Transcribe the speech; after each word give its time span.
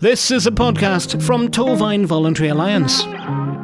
This 0.00 0.30
is 0.30 0.46
a 0.46 0.50
podcast 0.50 1.22
from 1.22 1.48
Torfaen 1.48 2.06
Voluntary 2.06 2.48
Alliance. 2.48 3.02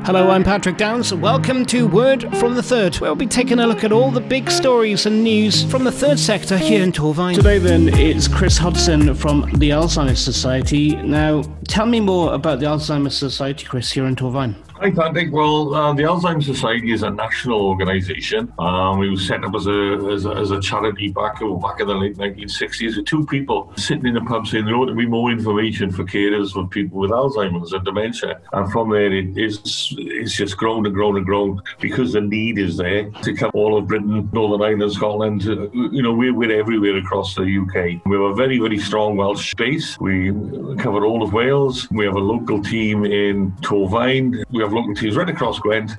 Hello, 0.05 0.29
I'm 0.29 0.45
Patrick 0.45 0.77
Downs. 0.77 1.15
Welcome 1.15 1.65
to 1.65 1.89
Word 1.89 2.25
from 2.37 2.55
the 2.55 2.63
Third, 2.63 2.95
where 2.97 3.09
we'll 3.09 3.17
be 3.17 3.25
taking 3.27 3.59
a 3.59 3.67
look 3.67 3.85
at 3.85 3.91
all 3.91 4.11
the 4.11 4.21
big 4.21 4.51
stories 4.51 5.07
and 5.07 5.25
news 5.25 5.65
from 5.65 5.85
the 5.85 5.91
third 5.91 6.19
sector 6.19 6.59
here 6.59 6.83
in 6.83 6.93
Torfaen. 6.93 7.35
Today, 7.35 7.57
then, 7.57 7.89
it's 7.89 8.29
Chris 8.29 8.59
Hodson 8.59 9.15
from 9.15 9.51
the 9.55 9.71
Alzheimer's 9.71 10.23
Society. 10.23 10.95
Now, 10.97 11.43
tell 11.69 11.87
me 11.87 12.01
more 12.01 12.35
about 12.35 12.61
the 12.61 12.67
Alzheimer's 12.67 13.17
Society, 13.17 13.65
Chris, 13.65 13.91
here 13.91 14.05
in 14.05 14.15
Torfaen. 14.15 14.57
Hi, 14.79 14.91
Patrick. 14.91 15.33
Well, 15.33 15.73
uh, 15.73 15.95
the 15.95 16.03
Alzheimer's 16.03 16.45
Society 16.45 16.93
is 16.93 17.03
a 17.03 17.09
national 17.09 17.63
organisation. 17.63 18.53
Um, 18.59 18.99
was 18.99 19.27
set 19.27 19.43
up 19.43 19.55
as 19.55 19.67
a, 19.67 20.11
as 20.13 20.27
a, 20.27 20.33
as 20.33 20.51
a 20.51 20.61
charity 20.61 21.09
back 21.09 21.41
back 21.41 21.81
in 21.81 21.87
the 21.87 21.95
late 21.95 22.19
1960s 22.19 22.99
with 22.99 23.07
two 23.07 23.25
people 23.25 23.73
sitting 23.79 24.05
in 24.05 24.19
a 24.19 24.25
pub 24.27 24.47
saying 24.47 24.67
there 24.67 24.75
ought 24.75 24.87
to 24.87 24.95
be 24.95 25.07
more 25.07 25.31
information 25.31 25.91
for 25.91 26.05
carers 26.05 26.55
of 26.63 26.69
people 26.69 26.99
with 26.99 27.11
Alzheimer's 27.11 27.73
and 27.73 27.87
dementia. 27.87 28.39
And 28.53 28.71
from 28.71 28.91
there, 28.91 29.11
it 29.11 29.39
is 29.39 29.95
it's 30.27 30.35
just 30.35 30.57
grown 30.57 30.85
and 30.85 30.95
grown 30.95 31.17
and 31.17 31.25
grown 31.25 31.63
because 31.81 32.13
the 32.13 32.21
need 32.21 32.59
is 32.59 32.77
there 32.77 33.09
to 33.23 33.33
cover 33.33 33.53
all 33.55 33.79
of 33.79 33.87
Britain, 33.87 34.29
Northern 34.33 34.61
Ireland, 34.61 34.93
Scotland. 34.93 35.45
You 35.45 36.03
know, 36.03 36.13
we're, 36.13 36.35
we're 36.35 36.59
everywhere 36.59 36.97
across 36.97 37.37
the 37.37 37.43
UK. 37.43 38.05
We 38.05 38.17
have 38.17 38.33
a 38.33 38.35
very, 38.35 38.59
very 38.59 38.79
strong 38.79 39.17
Welsh 39.17 39.55
base. 39.55 39.97
We 40.01 40.33
cover 40.79 41.07
all 41.07 41.23
of 41.23 41.33
Wales. 41.33 41.89
We 41.93 42.05
have 42.07 42.17
a 42.17 42.27
local 42.35 42.61
team 42.61 43.05
in 43.05 43.53
Torfaen. 43.63 44.43
We 44.51 44.63
have 44.63 44.73
local 44.73 44.97
teams 44.97 45.17
right 45.17 45.29
across 45.29 45.61
Gwent, 45.61 45.93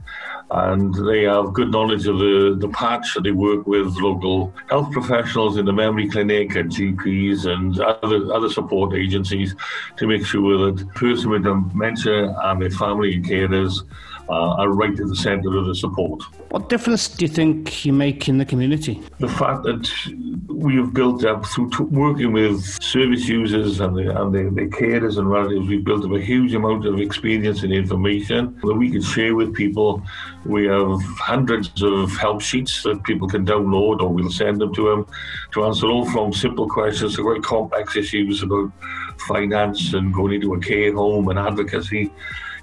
and 0.51 0.93
they 1.07 1.23
have 1.23 1.53
good 1.53 1.71
knowledge 1.71 2.05
of 2.07 2.19
the, 2.19 2.57
the 2.59 2.67
patch. 2.69 3.13
That 3.13 3.21
they 3.21 3.31
work 3.31 3.65
with 3.65 3.95
local 3.95 4.53
health 4.69 4.91
professionals 4.91 5.55
in 5.55 5.65
the 5.65 5.73
memory 5.73 6.09
clinic 6.09 6.55
and 6.57 6.69
GPs 6.69 7.45
and 7.45 7.79
other, 7.79 8.33
other 8.33 8.49
support 8.49 8.93
agencies 8.93 9.55
to 9.95 10.05
make 10.05 10.25
sure 10.25 10.69
that 10.69 10.93
person 10.95 11.29
with 11.29 11.43
dementia 11.43 12.35
and 12.43 12.61
their 12.61 12.71
family 12.71 13.15
and 13.15 13.25
carers 13.25 13.83
uh, 13.83 14.16
Uh, 14.29 14.55
are 14.55 14.69
right 14.69 14.99
at 14.99 15.07
the 15.07 15.15
centre 15.15 15.55
of 15.57 15.67
the 15.67 15.73
support. 15.73 16.21
What 16.49 16.67
difference 16.67 17.07
do 17.07 17.23
you 17.23 17.29
think 17.29 17.85
you 17.85 17.93
make 17.93 18.27
in 18.27 18.37
the 18.37 18.43
community? 18.43 19.01
The 19.19 19.29
fact 19.29 19.63
that 19.63 19.89
we 20.47 20.75
have 20.75 20.93
built 20.93 21.23
up 21.23 21.45
through 21.45 21.69
t- 21.69 21.83
working 21.83 22.33
with 22.33 22.61
service 22.83 23.25
users 23.25 23.79
and, 23.79 23.95
the, 23.95 24.21
and 24.21 24.33
the, 24.33 24.43
the 24.61 24.67
carers 24.67 25.17
and 25.17 25.31
relatives, 25.31 25.69
we've 25.69 25.85
built 25.85 26.03
up 26.03 26.11
a 26.11 26.19
huge 26.19 26.53
amount 26.53 26.85
of 26.85 26.99
experience 26.99 27.63
and 27.63 27.71
information 27.71 28.59
that 28.63 28.73
we 28.73 28.91
can 28.91 29.01
share 29.01 29.33
with 29.33 29.53
people. 29.53 30.03
We 30.45 30.65
have 30.65 30.99
hundreds 31.19 31.81
of 31.81 32.11
help 32.17 32.41
sheets 32.41 32.83
that 32.83 33.03
people 33.05 33.29
can 33.29 33.45
download 33.45 34.01
or 34.01 34.09
we'll 34.09 34.29
send 34.29 34.59
them 34.59 34.73
to 34.73 34.89
them 34.89 35.07
to 35.53 35.63
answer 35.63 35.87
all 35.87 36.03
from 36.03 36.33
simple 36.33 36.67
questions 36.67 37.15
to 37.15 37.23
quite 37.23 37.43
complex 37.43 37.95
issues 37.95 38.43
about 38.43 38.73
finance 39.27 39.93
and 39.93 40.13
going 40.13 40.33
into 40.33 40.53
a 40.53 40.59
care 40.59 40.93
home 40.93 41.29
and 41.29 41.39
advocacy. 41.39 42.11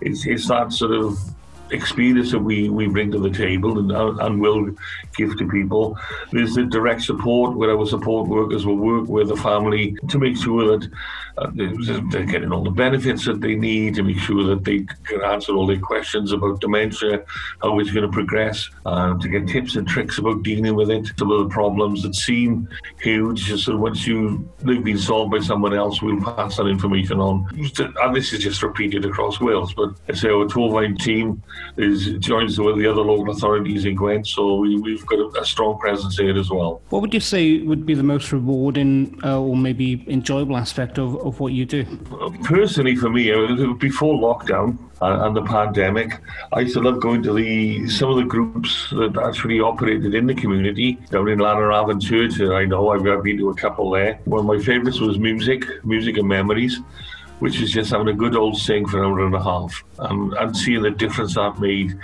It's, 0.03 0.26
it's 0.26 0.48
that 0.48 0.70
sort 0.70 0.92
of 0.92 1.19
experience 1.74 2.30
that 2.30 2.38
we, 2.38 2.68
we 2.68 2.86
bring 2.86 3.10
to 3.12 3.18
the 3.18 3.30
table 3.30 3.78
and, 3.78 3.92
and 4.20 4.40
will 4.40 4.70
give 5.16 5.36
to 5.38 5.48
people. 5.48 5.98
There's 6.32 6.54
the 6.54 6.64
direct 6.64 7.02
support 7.02 7.56
where 7.56 7.76
our 7.76 7.86
support 7.86 8.28
workers 8.28 8.64
will 8.64 8.76
work 8.76 9.08
with 9.08 9.28
the 9.28 9.36
family 9.36 9.96
to 10.08 10.18
make 10.18 10.36
sure 10.36 10.78
that 10.78 10.90
uh, 11.39 11.50
they're 11.55 12.25
getting 12.25 12.53
all 12.53 12.62
the 12.62 12.71
benefits 12.71 13.25
that 13.27 13.41
they 13.41 13.55
need, 13.55 13.95
to 13.95 14.03
make 14.03 14.19
sure 14.19 14.45
that 14.45 14.65
they 14.65 14.87
can 15.05 15.22
answer 15.22 15.53
all 15.53 15.67
their 15.67 15.78
questions 15.78 16.33
about 16.33 16.61
dementia, 16.61 17.25
how 17.62 17.78
it's 17.78 17.91
going 17.91 18.06
to 18.06 18.12
progress, 18.12 18.69
uh, 18.87 19.17
to 19.19 19.28
get 19.28 19.49
tips 19.49 19.77
and 19.77 19.87
tricks 19.89 20.19
about 20.19 20.43
dealing 20.43 20.75
with 20.75 20.91
it, 20.91 21.11
some 21.19 21.31
of 21.31 21.39
the 21.41 21.49
problems 21.49 22.03
that 22.03 22.15
seem 22.15 22.69
huge. 23.00 23.53
So 23.62 23.77
once 23.77 24.06
you 24.06 24.49
they've 24.59 24.83
been 24.83 24.99
solved 24.99 25.33
by 25.33 25.41
someone 25.41 25.75
else, 25.75 26.03
we'll 26.03 26.22
pass 26.22 26.56
that 26.56 26.67
information 26.67 27.21
on. 27.21 27.47
And 28.03 28.16
this 28.16 28.33
is 28.33 28.43
just 28.43 28.62
repeated 28.62 29.05
across 29.05 29.41
Wales. 29.41 29.75
But 29.75 29.95
I 30.09 30.15
say 30.15 30.28
our 30.28 30.47
Torfaen 30.47 30.99
team 30.99 31.43
is 31.77 32.12
joins 32.19 32.59
with 32.59 32.78
the 32.78 32.87
other 32.87 33.03
local 33.03 33.31
authorities 33.31 33.84
in 33.84 33.95
Gwent, 33.95 34.27
so 34.27 34.56
we, 34.56 34.78
we've 34.78 35.05
got 35.06 35.19
a, 35.19 35.41
a, 35.41 35.45
strong 35.45 35.78
presence 35.78 36.16
here 36.16 36.37
as 36.39 36.51
well. 36.51 36.81
What 36.89 37.03
would 37.03 37.15
you 37.15 37.21
say 37.21 37.59
would 37.59 37.84
be 37.87 37.95
the 37.95 38.03
most 38.03 38.33
rewarding 38.33 39.19
uh, 39.22 39.41
or 39.41 39.56
maybe 39.56 40.05
enjoyable 40.09 40.56
aspect 40.56 40.99
of, 40.99 41.15
of 41.24 41.40
what 41.40 41.52
you 41.52 41.64
do? 41.64 41.84
Personally, 42.44 42.94
for 42.96 43.10
me, 43.10 43.30
before 43.74 44.14
lockdown, 44.14 44.78
and 45.00 45.36
the 45.36 45.42
pandemic. 45.42 46.20
I 46.52 46.60
used 46.60 46.74
to 46.74 46.80
love 46.80 47.00
going 47.00 47.22
to 47.24 47.34
the 47.34 47.88
some 47.88 48.10
of 48.10 48.16
the 48.16 48.24
groups 48.24 48.90
that 48.90 49.16
actually 49.22 49.60
operated 49.60 50.14
in 50.14 50.26
the 50.26 50.34
community 50.34 50.94
down 51.10 51.28
in 51.28 51.38
Llanyravon 51.38 52.02
Church. 52.02 52.40
I 52.40 52.64
know 52.64 52.90
I've 52.90 53.22
been 53.22 53.38
to 53.38 53.50
a 53.50 53.54
couple 53.54 53.90
there. 53.90 54.18
One 54.24 54.40
of 54.40 54.46
my 54.46 54.58
favourites 54.58 55.00
was 55.00 55.18
music, 55.18 55.64
music 55.84 56.16
and 56.16 56.28
memories 56.28 56.80
which 57.41 57.61
is 57.61 57.71
just 57.71 57.91
having 57.91 58.09
a 58.09 58.12
good 58.12 58.37
old 58.37 58.56
sing 58.56 58.87
for 58.87 58.99
an 58.99 59.05
hour 59.05 59.27
and 59.27 59.34
a 59.34 59.43
half 59.43 59.83
and, 59.99 60.33
and 60.34 60.56
seeing 60.56 60.83
the 60.83 60.91
difference 60.91 61.34
that 61.34 61.59
made 61.59 61.99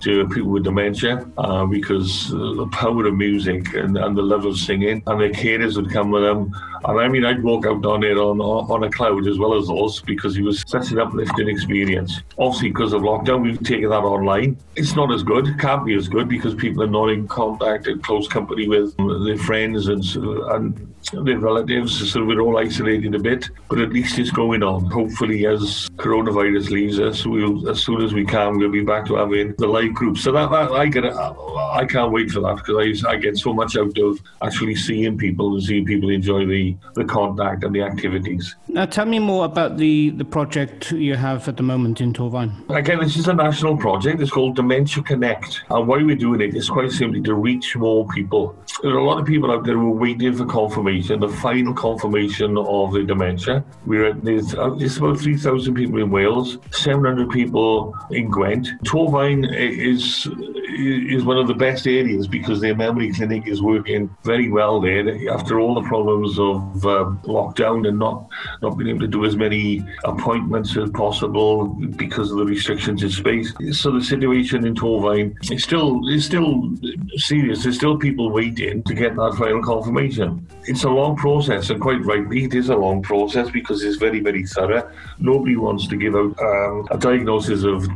to 0.00 0.28
people 0.28 0.50
with 0.50 0.64
dementia 0.64 1.26
uh, 1.38 1.64
because 1.64 2.30
the 2.30 2.68
power 2.72 3.06
of 3.06 3.14
music 3.14 3.74
and, 3.74 3.96
and 3.96 4.16
the 4.16 4.22
love 4.22 4.44
of 4.44 4.56
singing 4.58 5.02
and 5.06 5.20
the 5.20 5.28
carers 5.30 5.76
would 5.76 5.90
come 5.90 6.10
with 6.10 6.22
them. 6.22 6.54
And 6.84 7.00
I 7.00 7.08
mean, 7.08 7.24
I'd 7.24 7.42
walk 7.42 7.66
out 7.66 7.82
down 7.82 8.00
there 8.00 8.18
on, 8.18 8.40
on 8.40 8.84
a 8.84 8.90
cloud 8.90 9.26
as 9.26 9.38
well 9.38 9.54
as 9.54 9.68
those 9.68 10.00
because 10.02 10.36
it 10.36 10.42
was 10.42 10.62
such 10.66 10.90
an 10.90 10.98
uplifting 10.98 11.48
experience. 11.48 12.20
Obviously, 12.38 12.68
because 12.68 12.92
of 12.92 13.02
lockdown, 13.02 13.42
we've 13.42 13.62
taken 13.62 13.88
that 13.88 13.96
online. 13.96 14.58
It's 14.76 14.94
not 14.94 15.12
as 15.12 15.22
good, 15.22 15.58
can't 15.58 15.86
be 15.86 15.94
as 15.94 16.08
good 16.08 16.28
because 16.28 16.54
people 16.54 16.82
are 16.82 16.88
not 16.88 17.08
in 17.08 17.26
contact 17.26 17.86
and 17.86 18.02
close 18.02 18.28
company 18.28 18.68
with 18.68 18.94
their 18.96 19.38
friends 19.38 19.88
and, 19.88 20.04
and 20.14 20.93
their 21.12 21.38
relatives, 21.38 22.12
so 22.12 22.24
we're 22.24 22.40
all 22.40 22.58
isolated 22.58 23.14
a 23.14 23.18
bit, 23.18 23.50
but 23.68 23.78
at 23.78 23.92
least 23.92 24.18
it's 24.18 24.30
going 24.30 24.62
on. 24.62 24.86
Hopefully, 24.90 25.46
as 25.46 25.88
coronavirus 25.96 26.70
leaves 26.70 27.00
us, 27.00 27.26
we'll 27.26 27.68
as 27.68 27.82
soon 27.82 28.02
as 28.02 28.12
we 28.12 28.24
can, 28.24 28.58
we'll 28.58 28.70
be 28.70 28.82
back 28.82 29.06
to 29.06 29.16
having 29.16 29.54
the 29.58 29.66
live 29.66 29.94
group. 29.94 30.18
So 30.18 30.32
that, 30.32 30.50
that 30.50 30.72
I 30.72 30.86
get, 30.86 31.04
I 31.04 31.86
can't 31.88 32.12
wait 32.12 32.30
for 32.30 32.40
that 32.40 32.56
because 32.56 33.04
I, 33.04 33.10
I 33.10 33.16
get 33.16 33.36
so 33.36 33.52
much 33.52 33.76
out 33.76 33.96
of 33.98 34.20
actually 34.42 34.74
seeing 34.74 35.16
people 35.18 35.54
and 35.54 35.62
seeing 35.62 35.84
people 35.84 36.10
enjoy 36.10 36.46
the 36.46 36.76
the 36.94 37.04
contact 37.04 37.64
and 37.64 37.74
the 37.74 37.82
activities. 37.82 38.56
Now, 38.68 38.86
tell 38.86 39.06
me 39.06 39.18
more 39.18 39.44
about 39.44 39.76
the 39.76 40.10
the 40.10 40.24
project 40.24 40.92
you 40.92 41.14
have 41.14 41.48
at 41.48 41.56
the 41.56 41.62
moment 41.62 42.00
in 42.00 42.12
Torfaen. 42.12 42.68
Again, 42.70 43.00
this 43.00 43.16
is 43.16 43.28
a 43.28 43.34
national 43.34 43.76
project. 43.76 44.20
It's 44.20 44.30
called 44.30 44.56
Dementia 44.56 45.02
Connect, 45.02 45.62
and 45.70 45.86
why 45.86 46.02
we're 46.02 46.16
doing 46.16 46.40
it 46.40 46.54
is 46.54 46.68
quite 46.68 46.90
simply 46.90 47.20
to 47.22 47.34
reach 47.34 47.76
more 47.76 48.06
people. 48.08 48.56
There 48.82 48.92
are 48.92 48.98
a 48.98 49.04
lot 49.04 49.20
of 49.20 49.26
people 49.26 49.50
out 49.50 49.64
there 49.64 49.74
who 49.74 49.92
are 49.92 49.96
waiting 49.96 50.34
for 50.34 50.44
confirmation, 50.46 50.93
the 51.02 51.28
final 51.28 51.74
confirmation 51.74 52.56
of 52.56 52.92
the 52.92 53.02
dementia. 53.02 53.64
We're 53.86 54.06
at 54.06 54.24
there's 54.24 54.54
uh, 54.54 54.74
just 54.76 54.98
about 54.98 55.18
3,000 55.18 55.74
people 55.74 55.98
in 56.00 56.10
Wales, 56.10 56.58
700 56.70 57.30
people 57.30 57.94
in 58.10 58.30
Gwent. 58.30 58.68
Torfaen 58.84 59.44
is 59.54 60.28
is 60.66 61.24
one 61.24 61.36
of 61.36 61.46
the 61.46 61.54
best 61.54 61.86
areas 61.86 62.26
because 62.26 62.60
their 62.60 62.74
memory 62.74 63.12
clinic 63.12 63.46
is 63.46 63.62
working 63.62 64.14
very 64.22 64.50
well 64.50 64.80
there. 64.80 65.30
After 65.30 65.60
all 65.60 65.74
the 65.74 65.86
problems 65.88 66.38
of 66.38 66.84
um, 66.86 67.20
lockdown 67.24 67.86
and 67.88 67.98
not 67.98 68.28
not 68.62 68.76
being 68.76 68.90
able 68.90 69.00
to 69.00 69.06
do 69.06 69.24
as 69.24 69.36
many 69.36 69.84
appointments 70.04 70.76
as 70.76 70.90
possible 70.90 71.66
because 71.66 72.30
of 72.30 72.38
the 72.38 72.44
restrictions 72.44 73.02
in 73.02 73.10
space, 73.10 73.52
so 73.72 73.90
the 73.90 74.02
situation 74.02 74.66
in 74.66 74.74
Torfaen 74.74 75.36
is 75.50 75.62
still 75.62 76.08
is 76.08 76.24
still 76.24 76.74
serious. 77.16 77.62
There's 77.62 77.76
still 77.76 77.98
people 77.98 78.30
waiting 78.30 78.82
to 78.84 78.94
get 78.94 79.16
that 79.16 79.34
final 79.38 79.62
confirmation. 79.62 80.46
It's 80.64 80.84
a 80.84 80.90
long 80.90 81.16
process, 81.16 81.70
and 81.70 81.80
quite 81.80 82.02
rightly, 82.04 82.44
it 82.44 82.54
is 82.54 82.70
a 82.70 82.76
long 82.76 83.02
process 83.02 83.50
because 83.50 83.82
it's 83.82 83.96
very 83.96 84.20
very 84.20 84.46
thorough. 84.46 84.90
Nobody 85.18 85.56
wants 85.56 85.86
to 85.88 85.96
give 85.96 86.14
out 86.16 86.38
um, 86.40 86.88
a 86.90 86.98
diagnosis 86.98 87.64
of 87.64 87.86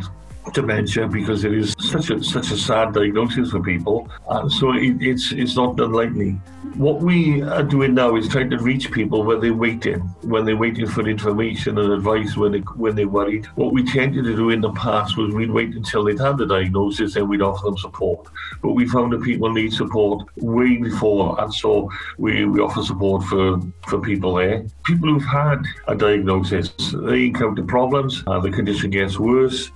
dementia 0.53 1.07
because 1.07 1.45
it 1.45 1.53
is 1.53 1.75
such 1.79 2.11
a 2.11 2.23
such 2.23 2.51
a 2.51 2.57
sad 2.57 2.93
diagnosis 2.93 3.51
for 3.51 3.61
people. 3.61 4.09
Uh, 4.29 4.49
so 4.49 4.73
it, 4.73 4.97
it's 5.01 5.33
it's 5.33 5.57
not 5.57 5.77
lightly. 5.79 6.33
What 6.75 7.01
we 7.01 7.43
are 7.43 7.63
doing 7.63 7.95
now 7.95 8.17
is 8.17 8.29
trying 8.29 8.51
to 8.51 8.59
reach 8.59 8.93
people 8.93 9.25
when 9.25 9.41
they're 9.41 9.55
waiting, 9.55 10.01
when 10.23 10.45
they're 10.45 10.57
waiting 10.57 10.87
for 10.87 11.09
information 11.09 11.79
and 11.79 11.93
advice, 11.93 12.37
when 12.37 12.53
they 12.53 12.59
when 12.59 12.95
they're 12.95 13.09
worried. 13.09 13.47
What 13.57 13.73
we 13.73 13.85
tended 13.85 14.25
to 14.25 14.37
do 14.37 14.51
in 14.51 14.61
the 14.61 14.73
past 14.73 15.17
was 15.17 15.35
we'd 15.35 15.51
wait 15.51 15.75
until 15.75 16.05
they'd 16.05 16.19
had 16.19 16.39
the 16.39 16.47
diagnosis 16.47 17.17
and 17.17 17.29
we'd 17.29 17.43
offer 17.43 17.65
them 17.65 17.79
support. 17.79 18.29
But 18.63 18.73
we 18.73 18.87
found 18.89 19.13
that 19.13 19.23
people 19.23 19.53
need 19.53 19.73
support 19.73 20.29
way 20.37 20.77
before, 20.77 21.41
and 21.41 21.53
so 21.53 21.91
we, 22.19 22.45
we 22.45 22.61
offer 22.61 22.83
support 22.83 23.25
for 23.25 23.61
for 23.87 24.01
people 24.01 24.35
there. 24.35 24.67
People 24.85 25.09
who've 25.11 25.25
had 25.25 25.65
a 25.87 25.95
diagnosis, 25.95 26.73
they 27.05 27.27
encounter 27.27 27.63
problems, 27.63 28.23
uh, 28.27 28.39
the 28.41 28.51
condition 28.51 28.91
gets 28.91 29.19
worse 29.19 29.71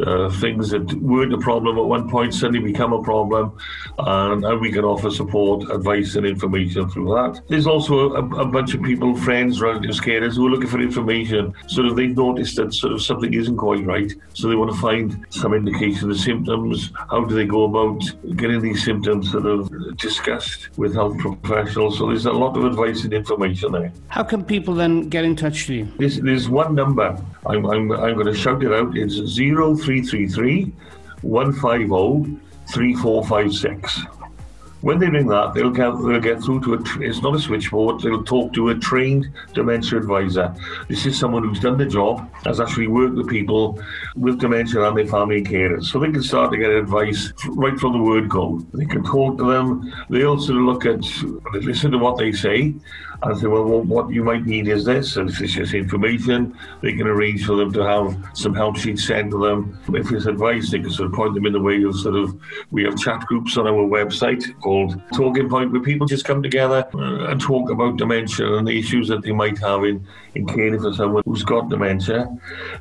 uh, 0.00 0.30
things 0.30 0.70
that 0.70 0.92
weren't 0.94 1.32
a 1.32 1.38
problem 1.38 1.78
at 1.78 1.84
one 1.84 2.08
point 2.08 2.34
suddenly 2.34 2.60
become 2.72 2.92
a 2.92 3.02
problem, 3.02 3.56
and, 3.98 4.44
and 4.44 4.60
we 4.60 4.70
can 4.70 4.84
offer 4.84 5.10
support, 5.10 5.70
advice, 5.70 6.14
and 6.16 6.26
information 6.26 6.88
through 6.90 7.08
that. 7.14 7.40
There's 7.48 7.66
also 7.66 8.12
a, 8.14 8.40
a, 8.40 8.46
bunch 8.46 8.74
of 8.74 8.82
people, 8.82 9.16
friends, 9.16 9.60
relatives, 9.60 10.00
carers 10.00 10.36
who 10.36 10.46
are 10.46 10.50
looking 10.50 10.68
for 10.68 10.80
information. 10.80 11.54
Sort 11.66 11.86
of 11.86 11.96
they've 11.96 12.16
noticed 12.16 12.56
that 12.56 12.72
sort 12.72 12.92
of 12.92 13.02
something 13.02 13.32
isn't 13.34 13.56
quite 13.56 13.84
right, 13.84 14.12
so 14.34 14.48
they 14.48 14.54
want 14.54 14.72
to 14.72 14.80
find 14.80 15.26
some 15.30 15.54
indication 15.54 16.10
of 16.10 16.18
symptoms. 16.18 16.92
How 17.10 17.24
do 17.24 17.34
they 17.34 17.44
go 17.46 17.64
about 17.64 18.02
getting 18.36 18.60
these 18.60 18.84
symptoms 18.84 19.30
sort 19.32 19.46
of 19.46 19.96
discussed 19.96 20.68
with 20.78 20.94
health 20.94 21.18
professionals? 21.18 21.98
So 21.98 22.08
there's 22.08 22.26
a 22.26 22.32
lot 22.32 22.56
of 22.56 22.64
advice 22.64 23.04
and 23.04 23.12
information 23.12 23.72
there. 23.72 23.92
How 24.08 24.22
can 24.22 24.44
people 24.44 24.74
then 24.74 25.08
get 25.08 25.24
in 25.24 25.36
touch 25.36 25.68
with 25.68 25.78
you? 25.78 25.88
There's, 25.98 26.20
there's 26.20 26.48
one 26.48 26.74
number. 26.74 27.18
I'm, 27.48 27.64
I'm, 27.66 27.90
I'm 27.92 28.14
going 28.14 28.26
to 28.26 28.34
shout 28.34 28.62
it 28.62 28.72
out. 28.72 28.96
It's 28.96 29.14
zero. 29.14 29.74
0333 29.74 30.72
150 31.22 32.40
3456. 32.72 34.17
When 34.80 34.98
they 34.98 35.08
ring 35.08 35.26
that, 35.26 35.54
they'll 35.54 35.70
get 35.70 35.90
they'll 35.90 36.20
get 36.20 36.42
through 36.42 36.60
to 36.62 36.74
a. 36.74 36.78
It's 37.00 37.20
not 37.20 37.34
a 37.34 37.38
switchboard. 37.38 38.00
They'll 38.00 38.22
talk 38.22 38.52
to 38.54 38.68
a 38.68 38.74
trained 38.76 39.28
dementia 39.52 39.98
advisor. 39.98 40.54
This 40.88 41.04
is 41.04 41.18
someone 41.18 41.42
who's 41.42 41.60
done 41.60 41.78
the 41.78 41.86
job, 41.86 42.30
has 42.44 42.60
actually 42.60 42.86
worked 42.86 43.16
with 43.16 43.28
people 43.28 43.82
with 44.16 44.38
dementia 44.38 44.82
and 44.82 44.96
their 44.96 45.06
family 45.06 45.42
carers, 45.42 45.84
so 45.86 45.98
they 45.98 46.12
can 46.12 46.22
start 46.22 46.52
to 46.52 46.58
get 46.58 46.70
advice 46.70 47.32
right 47.48 47.78
from 47.78 47.92
the 47.92 48.02
word 48.02 48.28
go. 48.28 48.64
They 48.72 48.86
can 48.86 49.02
talk 49.02 49.38
to 49.38 49.50
them. 49.50 49.92
They 50.10 50.22
also 50.24 50.52
look 50.52 50.86
at, 50.86 51.00
listen 51.54 51.90
to 51.92 51.98
what 51.98 52.18
they 52.18 52.32
say, 52.32 52.74
and 53.22 53.36
say, 53.36 53.46
well, 53.48 53.64
what 53.82 54.10
you 54.10 54.22
might 54.22 54.46
need 54.46 54.68
is 54.68 54.84
this, 54.84 55.16
and 55.16 55.28
if 55.28 55.40
it's 55.40 55.54
just 55.54 55.74
information, 55.74 56.56
they 56.82 56.92
can 56.92 57.08
arrange 57.08 57.44
for 57.44 57.56
them 57.56 57.72
to 57.72 57.82
have 57.82 58.16
some 58.32 58.54
help 58.54 58.76
sheets 58.76 59.06
sent 59.06 59.32
to 59.32 59.44
them. 59.44 59.76
If 59.92 60.12
it's 60.12 60.26
advice, 60.26 60.70
they 60.70 60.78
can 60.78 60.90
sort 60.90 61.08
of 61.10 61.14
point 61.14 61.34
them 61.34 61.46
in 61.46 61.52
the 61.52 61.60
way 61.60 61.82
of 61.82 61.96
sort 61.98 62.14
of, 62.14 62.40
we 62.70 62.84
have 62.84 62.96
chat 62.96 63.26
groups 63.26 63.56
on 63.56 63.66
our 63.66 63.72
website 63.72 64.44
called 64.60 64.68
Talking 65.14 65.48
Point, 65.48 65.72
where 65.72 65.80
people 65.80 66.06
just 66.06 66.24
come 66.24 66.42
together 66.42 66.86
uh, 66.94 67.30
and 67.30 67.40
talk 67.40 67.70
about 67.70 67.96
dementia 67.96 68.54
and 68.56 68.66
the 68.66 68.78
issues 68.78 69.08
that 69.08 69.22
they 69.22 69.32
might 69.32 69.58
have 69.58 69.84
in, 69.84 70.06
in 70.34 70.46
caring 70.46 70.80
for 70.80 70.92
someone 70.92 71.22
who's 71.24 71.42
got 71.42 71.68
dementia. 71.68 72.28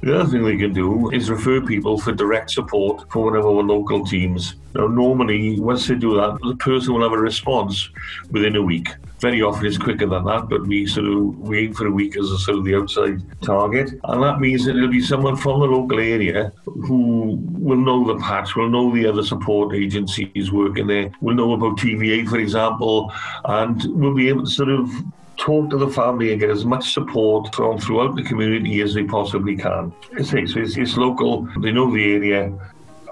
The 0.02 0.20
other 0.20 0.30
thing 0.30 0.44
they 0.44 0.58
can 0.58 0.74
do 0.74 1.10
is 1.12 1.30
refer 1.30 1.62
people 1.62 1.98
for 1.98 2.12
direct 2.12 2.52
support 2.52 3.12
for 3.12 3.26
one 3.26 3.36
of 3.36 3.46
our 3.46 3.64
local 3.64 4.06
teams. 4.06 4.56
Now, 4.78 4.86
normally, 4.86 5.60
once 5.60 5.88
they 5.88 5.96
do 5.96 6.16
that, 6.18 6.38
the 6.44 6.56
person 6.58 6.94
will 6.94 7.02
have 7.02 7.12
a 7.12 7.18
response 7.18 7.90
within 8.30 8.56
a 8.56 8.62
week. 8.62 8.90
Very 9.20 9.42
often 9.42 9.66
it's 9.66 9.80
quicker 9.80 10.06
than 10.06 10.24
that, 10.26 10.48
but 10.50 10.68
we 10.68 10.86
sort 10.86 11.08
of 11.08 11.40
we 11.40 11.66
aim 11.66 11.74
for 11.74 11.88
a 11.88 11.92
week 11.92 12.16
as 12.16 12.30
a 12.30 12.38
sort 12.38 12.60
of 12.60 12.64
the 12.64 12.76
outside 12.76 13.20
target. 13.42 14.00
And 14.04 14.22
that 14.22 14.40
means 14.40 14.66
that 14.66 14.78
it'll 14.78 14.90
be 14.90 15.02
someone 15.02 15.36
from 15.36 15.62
the 15.62 15.66
local 15.66 16.00
area 16.00 16.54
who 16.64 17.40
will 17.54 17.78
know 17.78 18.06
the 18.06 18.20
patch, 18.22 18.56
will 18.56 18.70
know 18.70 18.94
the 18.94 19.08
other 19.08 19.24
support 19.24 19.74
agencies 19.74 20.52
working 20.52 20.86
there, 20.86 21.12
will 21.22 21.34
know 21.34 21.54
about 21.54 21.80
TVA, 21.80 22.30
for 22.30 22.38
example, 22.38 23.12
and 23.46 23.84
will 24.00 24.14
be 24.14 24.30
able 24.30 24.44
to 24.44 24.52
sort 24.52 24.70
of 24.70 24.92
talk 25.38 25.72
to 25.72 25.78
the 25.78 25.90
family 25.90 26.32
and 26.32 26.40
get 26.40 26.52
as 26.52 26.66
much 26.66 26.94
support 26.94 27.54
from 27.56 27.80
throughout 27.80 28.16
the 28.16 28.24
community 28.24 28.82
as 28.82 28.94
they 28.94 29.04
possibly 29.04 29.56
can. 29.56 29.92
It's, 30.12 30.34
it's, 30.34 30.78
it's 30.78 30.98
local, 30.98 31.48
they 31.62 31.72
know 31.72 31.92
the 31.92 32.14
area, 32.14 32.54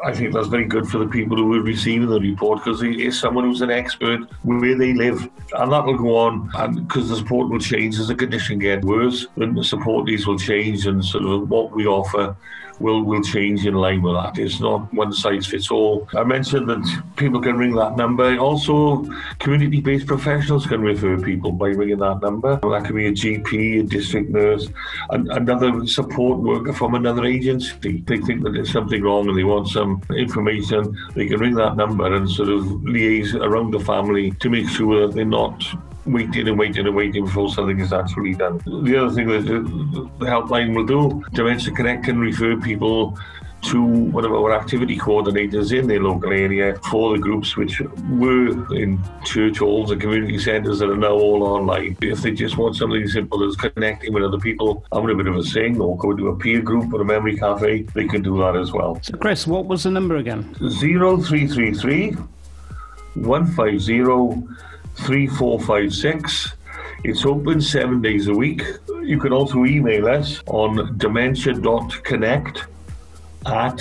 I 0.05 0.13
think 0.13 0.33
that's 0.33 0.47
very 0.47 0.65
good 0.65 0.87
for 0.87 0.99
the 0.99 1.07
people 1.07 1.35
who 1.35 1.51
are 1.55 1.63
receiving 1.63 2.07
the 2.07 2.19
report 2.19 2.63
because 2.63 2.79
he 2.79 3.07
is 3.07 3.19
someone 3.19 3.45
who's 3.45 3.61
an 3.61 3.71
expert 3.71 4.19
where 4.43 4.77
they 4.77 4.93
live. 4.93 5.27
And 5.53 5.71
that 5.71 5.83
will 5.83 5.97
go 5.97 6.15
on 6.15 6.51
and 6.53 6.87
because 6.87 7.09
the 7.09 7.15
support 7.15 7.49
will 7.49 7.59
change 7.59 7.97
as 7.99 8.09
the 8.09 8.13
condition 8.13 8.59
gets 8.59 8.85
worse, 8.85 9.25
then 9.35 9.55
the 9.55 9.63
support 9.63 10.05
needs 10.05 10.27
will 10.27 10.37
change 10.37 10.85
and 10.85 11.03
sort 11.03 11.25
of 11.25 11.49
what 11.49 11.71
we 11.71 11.87
offer 11.87 12.37
will 12.79 13.03
will 13.03 13.21
change 13.23 13.65
in 13.65 13.75
line 13.75 14.01
with 14.01 14.15
that. 14.15 14.37
It's 14.37 14.59
not 14.59 14.93
one 14.93 15.13
size 15.13 15.47
fits 15.47 15.71
all. 15.71 16.07
I 16.15 16.23
mentioned 16.23 16.69
that 16.69 17.03
people 17.15 17.41
can 17.41 17.57
ring 17.57 17.75
that 17.75 17.95
number. 17.95 18.37
Also, 18.37 19.05
community-based 19.39 20.07
professionals 20.07 20.65
can 20.65 20.81
refer 20.81 21.17
people 21.17 21.51
by 21.51 21.67
ringing 21.67 21.99
that 21.99 22.21
number. 22.21 22.57
That 22.57 22.85
could 22.85 22.95
be 22.95 23.07
a 23.07 23.11
GP, 23.11 23.79
a 23.79 23.83
district 23.83 24.29
nurse, 24.29 24.67
and 25.09 25.31
another 25.31 25.85
support 25.87 26.39
worker 26.39 26.73
from 26.73 26.95
another 26.95 27.25
agency. 27.25 28.03
They 28.05 28.17
think 28.17 28.43
that 28.43 28.51
there's 28.53 28.71
something 28.71 29.01
wrong 29.01 29.29
and 29.29 29.37
they 29.37 29.43
want 29.43 29.69
some 29.69 30.01
information. 30.15 30.97
They 31.13 31.27
can 31.27 31.39
ring 31.39 31.55
that 31.55 31.75
number 31.75 32.13
and 32.13 32.29
sort 32.29 32.49
of 32.49 32.63
liaise 32.63 33.33
around 33.35 33.71
the 33.71 33.79
family 33.79 34.31
to 34.31 34.49
make 34.49 34.69
sure 34.69 35.07
that 35.07 35.15
they're 35.15 35.25
not 35.25 35.63
waiting 36.05 36.47
and 36.47 36.57
waiting 36.57 36.85
and 36.85 36.95
waiting 36.95 37.25
before 37.25 37.49
something 37.51 37.79
is 37.79 37.93
actually 37.93 38.35
done. 38.35 38.61
The 38.65 39.03
other 39.03 39.13
thing 39.13 39.27
that 39.27 39.45
the 39.45 40.25
helpline 40.25 40.75
will 40.75 40.85
do, 40.85 41.23
Dementia 41.33 41.73
Connect 41.73 42.03
can 42.05 42.19
refer 42.19 42.55
people 42.57 43.17
to 43.63 43.83
one 43.83 44.23
of 44.23 44.31
our 44.31 44.53
activity 44.53 44.95
coordinators 44.95 45.77
in 45.77 45.87
their 45.87 45.99
local 45.99 46.31
area 46.31 46.75
for 46.91 47.13
the 47.13 47.19
groups 47.19 47.57
which 47.57 47.81
were 48.09 48.49
in 48.75 49.01
church 49.23 49.57
halls 49.57 49.89
and 49.89 49.99
community 49.99 50.37
centres 50.37 50.79
that 50.79 50.89
are 50.89 50.95
now 50.95 51.13
all 51.13 51.41
online. 51.41 51.97
If 52.01 52.21
they 52.21 52.31
just 52.31 52.57
want 52.57 52.75
something 52.75 53.07
simple 53.07 53.43
as 53.43 53.55
connecting 53.55 54.13
with 54.13 54.23
other 54.23 54.37
people, 54.37 54.85
having 54.93 55.09
a 55.09 55.15
bit 55.15 55.25
of 55.27 55.35
a 55.35 55.43
sing 55.43 55.81
or 55.81 55.97
go 55.97 56.13
to 56.15 56.27
a 56.27 56.35
peer 56.35 56.61
group 56.61 56.93
or 56.93 57.01
a 57.01 57.05
memory 57.05 57.37
cafe, 57.37 57.83
they 57.95 58.07
can 58.07 58.21
do 58.21 58.37
that 58.37 58.55
as 58.55 58.71
well. 58.71 58.99
So, 59.01 59.17
Chris, 59.17 59.47
what 59.47 59.65
was 59.65 59.83
the 59.83 59.91
number 59.91 60.17
again? 60.17 60.43
0333 60.59 62.15
150 63.15 64.47
3456. 64.95 66.53
It's 67.03 67.25
open 67.25 67.61
seven 67.61 68.01
days 68.01 68.27
a 68.27 68.33
week. 68.33 68.63
You 69.03 69.19
can 69.19 69.31
also 69.31 69.63
email 69.65 70.07
us 70.07 70.41
on 70.47 70.97
dementia.connect 70.97 72.65
at 73.45 73.77